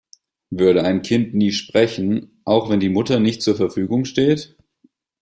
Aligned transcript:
Würde 0.49 0.83
ein 0.83 1.03
Kind 1.03 1.35
nie 1.35 1.51
sprechen, 1.51 2.41
auch 2.43 2.71
wenn 2.71 2.79
die 2.79 2.89
Mutter 2.89 3.19
nicht 3.19 3.43
zur 3.43 3.55
Verfügung 3.55 4.05
steht? 4.05 4.57